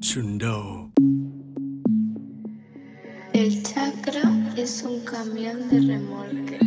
[0.00, 0.90] Chundo.
[3.32, 6.58] El chakra es un camión de remolque.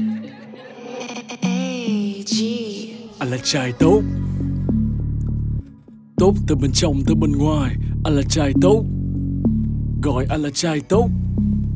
[3.20, 4.02] Anh là trai tốt.
[6.18, 7.76] Tốt từ bên trong tới bên ngoài.
[8.04, 8.86] Anh là trai tốt.
[10.04, 11.10] Gọi anh là trai tốt.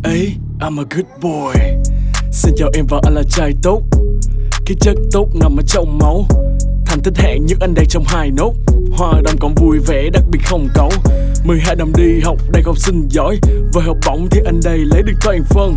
[0.04, 1.80] Ê, I'm a good boy
[2.40, 3.82] Xin chào em và anh là trai tốt.
[4.66, 6.26] Cái chất tốt nằm ở trong máu.
[6.86, 8.54] Thành tích hẹn nhất anh đây trong hai nốt
[8.92, 10.90] Hoa đồng còn vui vẻ, đặc biệt không cấu
[11.44, 13.40] 12 năm đi học đây học sinh giỏi.
[13.74, 15.76] Với học bổng thì anh đây lấy được toàn phân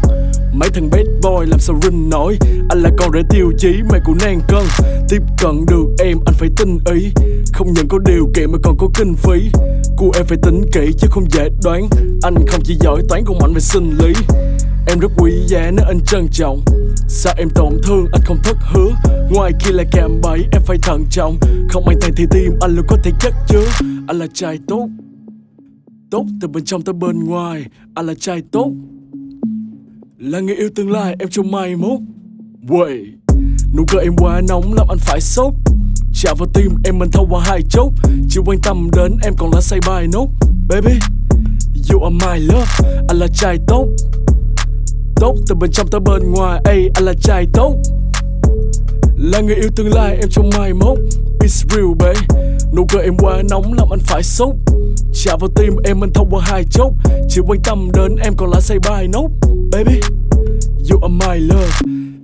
[0.53, 2.39] Mấy thằng bad boy làm sao rinh nổi?
[2.69, 4.65] Anh là con rể tiêu chí, mày của nan cân.
[5.09, 7.13] Tiếp cận được em, anh phải tin ý.
[7.53, 9.51] Không nhận có điều kiện mà còn có kinh phí.
[9.97, 11.89] Của em phải tính kỹ chứ không dễ đoán.
[12.23, 14.13] Anh không chỉ giỏi, toán còn mạnh về sinh lý.
[14.93, 16.61] Em rất quý giá nếu anh trân trọng.
[17.09, 18.91] Sao em tổn thương, anh không thất hứa.
[19.31, 21.39] Ngoài kia là cạm bẫy, em phải thận trọng.
[21.69, 23.65] Không anh tay thì tim anh luôn có thể chắc chứa
[24.09, 24.89] Anh là trai tốt.
[26.11, 27.65] Tốt từ bên trong tới bên ngoài.
[27.95, 28.73] Anh là trai tốt.
[30.19, 32.01] Là người yêu tương lai, em trong mai mốt.
[32.69, 33.05] Wait
[33.75, 35.55] Nụ cười em quá nóng, làm anh phải sốt.
[36.15, 37.93] Chạm vào tim em mình thâu qua hai chốt.
[38.29, 40.29] Chỉ quan tâm đến em, còn là say bài nốt.
[40.69, 40.93] Baby,
[41.93, 43.05] You are my love.
[43.09, 43.89] Anh là trai tốt.
[45.23, 46.61] Tốt, từ bên trong tới bên ngoài.
[46.65, 47.77] Ey anh là trai tốt.
[49.17, 50.99] Là người yêu tương lai, em trong mai mốt.
[51.41, 52.21] It's real, babe.
[52.77, 54.55] Nụ cười em quá nóng, làm anh phải sốt.
[55.13, 56.93] Chạm vào tim em, anh thông qua hai chốt.
[57.29, 59.29] Chỉ quan tâm đến em, còn là say bài nốt.
[59.73, 60.01] Baby,
[60.91, 61.81] You are my love.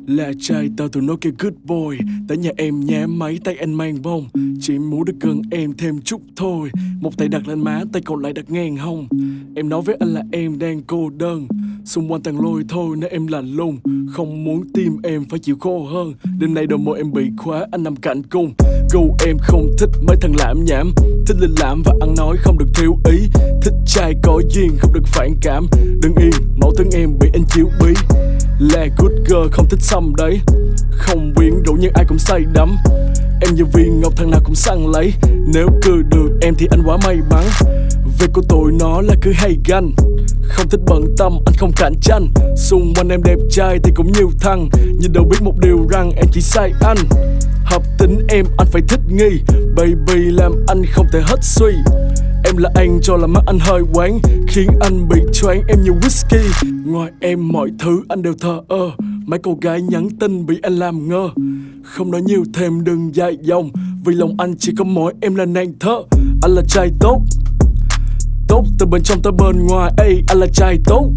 [0.06, 1.98] Là trai tao, tụi nó kêu good boy.
[2.28, 4.28] Tới nhà em nhá máy tay anh mang bông.
[4.60, 6.70] Chỉ muốn được gần em thêm chút thôi.
[7.00, 9.08] Một tay đặt lên má, tay còn lại đặt ngang hông.
[9.56, 11.48] Em nói với anh là em đang cô đơn.
[11.88, 13.78] Xung quanh tàn lôi thôi nếu em lạnh lùng
[14.12, 16.14] Không muốn tim em phải chịu khô hơn.
[16.38, 18.52] Đêm nay đôi môi em bị khóa, anh nằm cạnh cung
[18.92, 20.92] Gu em không thích mấy thằng lãm nhảm.
[21.26, 23.18] Thích linh lãm và ăn nói không được thiếu ý.
[23.62, 25.66] Thích trai có duyên không được phản cảm.
[26.02, 27.94] Đừng yên, mẫu tướng em bị anh chiếu bí.
[28.58, 30.40] Là good girl không thích xăm đấy.
[30.90, 32.76] Không quyến rũ nhưng ai cũng say đắm.
[33.40, 35.12] Em như viên ngọc thằng nào cũng săn lấy.
[35.54, 37.44] Nếu cứ được em thì anh quá may mắn.
[38.18, 39.92] Việc của tụi nó là cứ hay ganh
[40.42, 42.26] Không thích bận tâm, anh không cạnh tranh.
[42.56, 44.68] Xung quanh em đẹp trai thì cũng nhiều thằng
[45.00, 46.96] Nhưng đâu biết một điều rằng em chỉ sai anh.
[47.64, 49.40] Hợp tính em, anh phải thích nghi.
[49.76, 51.72] Baby, làm anh không thể hết suy.
[52.44, 54.18] Em là anh cho là mắt anh hơi quán
[54.48, 56.68] Khiến anh bị choáng, em như whisky.
[56.86, 58.90] Ngoài em, mọi thứ anh đều thờ ơ.
[59.26, 61.28] Mấy cô gái nhắn tin bị anh làm ngơ.
[61.82, 63.70] Không nói nhiều thêm, đừng dài dòng.
[64.04, 66.02] Vì lòng anh chỉ có mỗi em là nàng thơ.
[66.42, 67.20] Anh là trai tốt.
[68.58, 69.92] Tốt từ bên trong tới bên ngoài.
[69.98, 71.08] Ey anh là trai tốt.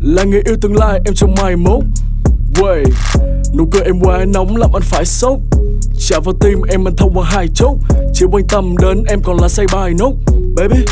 [0.00, 1.82] Là người yêu tương lai em trong mai mốt.
[2.54, 2.84] Way
[3.54, 5.38] Nụ cười em quá nóng làm anh phải sốc,
[6.08, 7.76] Chạm vào tim em anh thông qua hai chốt.
[8.14, 10.12] Chỉ quan tâm đến em còn là say bài nốt.
[10.56, 10.84] Baby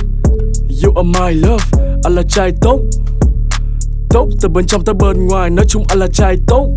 [0.85, 1.65] You are my love.
[2.05, 2.81] Anh là trai tốt.
[4.11, 6.69] Tốt từ bên trong tới bên ngoài Nói chung anh là trai tốt.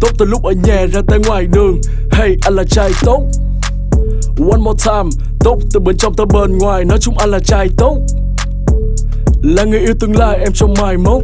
[0.00, 1.80] Tốt từ lúc ở nhà ra tới ngoài đường.
[2.12, 3.22] Hey anh là trai tốt.
[4.38, 5.25] One more time.
[5.46, 7.98] Tốt từ bên trong tới bên ngoài, Nói chung anh là trai tốt.
[9.42, 11.22] Là người yêu tương lai, em trong mai mốt.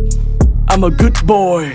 [0.68, 1.66] I'm a good boy.